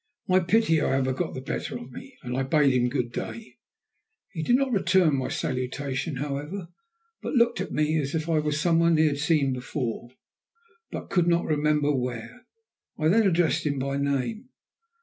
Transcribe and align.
My 0.27 0.39
pity, 0.39 0.77
however, 0.77 1.13
got 1.13 1.35
the 1.35 1.41
better 1.41 1.77
of 1.77 1.91
me, 1.91 2.17
and 2.23 2.35
I 2.35 2.41
bade 2.41 2.73
him 2.73 2.89
good 2.89 3.11
day. 3.11 3.59
He 4.31 4.41
did 4.41 4.55
not 4.55 4.71
return 4.71 5.15
my 5.19 5.27
salutation, 5.27 6.15
however, 6.15 6.69
but 7.21 7.35
looked 7.35 7.61
at 7.61 7.71
me 7.71 7.99
as 7.99 8.15
if 8.15 8.27
I 8.27 8.39
were 8.39 8.51
some 8.51 8.79
one 8.79 8.97
he 8.97 9.05
had 9.05 9.19
seen 9.19 9.53
before, 9.53 10.09
but 10.89 11.11
could 11.11 11.27
not 11.27 11.45
remember 11.45 11.93
where. 11.95 12.47
I 12.97 13.09
then 13.09 13.27
addressed 13.27 13.63
him 13.67 13.77
by 13.77 13.97
name. 13.97 14.49